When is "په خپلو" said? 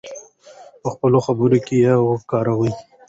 0.81-1.17